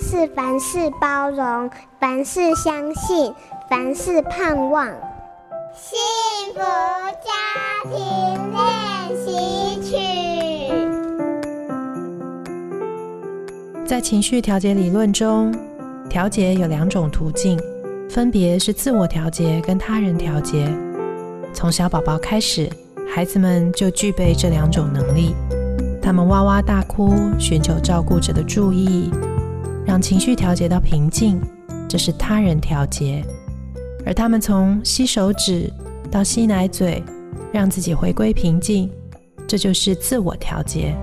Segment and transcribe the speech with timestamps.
[0.00, 3.32] 是凡事包容，凡事相信，
[3.68, 4.86] 凡事盼望。
[5.74, 5.98] 幸
[6.54, 7.30] 福家
[7.90, 7.94] 庭
[8.52, 8.60] 练
[9.24, 9.96] 习曲。
[13.84, 15.54] 在情绪调节理论中，
[16.08, 17.58] 调节有两种途径，
[18.08, 20.66] 分别是自我调节跟他人调节。
[21.52, 22.70] 从小宝宝开始，
[23.08, 25.34] 孩子们就具备这两种能力。
[26.02, 29.10] 他们哇哇大哭，寻求照顾者的注意，
[29.86, 31.40] 让情绪调节到平静，
[31.88, 33.22] 这是他人调节；
[34.04, 35.72] 而他们从吸手指
[36.10, 37.02] 到吸奶嘴，
[37.52, 38.90] 让自己回归平静，
[39.46, 40.94] 这就是自我调节。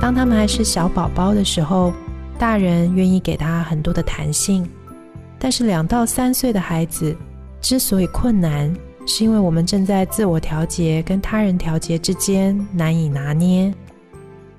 [0.00, 1.92] 当他们还是小宝宝的时候，
[2.38, 4.68] 大人愿意给他很多的弹性，
[5.38, 7.16] 但是两到三岁的孩子
[7.60, 8.72] 之所以困难，
[9.06, 13.72] 是因为我们正在自我调节跟他人调节之间难以拿捏。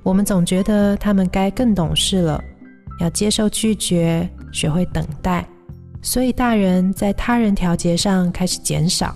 [0.04, 2.44] 我们总觉得他们该更懂事了，
[3.02, 5.46] 要接受拒绝，学会等待，
[6.02, 9.16] 所以大人在他人调节上开始减少，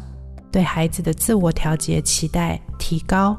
[0.51, 3.37] 对孩子的自我调节期待提高。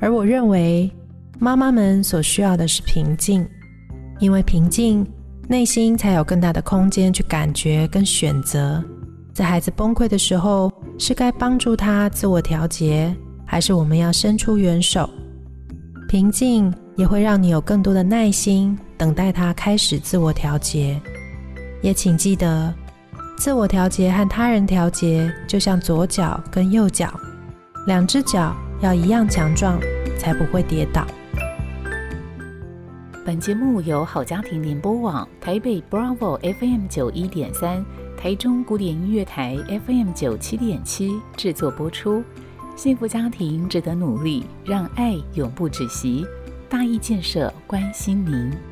[0.00, 0.90] 而我认为，
[1.38, 3.46] 妈妈们所需要的是平静，
[4.20, 5.06] 因为平静，
[5.46, 8.82] 内心才有更大的空间去感觉跟选择。
[9.34, 15.08] 在孩子崩溃的时候，是该帮助他自我调节，还是我们要伸出援手？
[16.08, 21.00] 平静也会让你有更多的耐心，等待他开始自我调节。
[21.80, 22.74] 也请记得，
[23.36, 27.08] 自我调节和他人调节就像左脚跟右脚，
[27.86, 29.78] 两只脚要一样强壮，
[30.18, 31.06] 才不会跌倒。
[33.24, 37.84] 本节目由好家庭联播网、台北 Bravo FM 九一点三、
[38.16, 42.24] 台中古典音乐台 FM 九七点七制作播出。
[42.74, 46.26] 幸福家庭值得努力，让爱永不止息。
[46.68, 48.67] 大义建设关心您。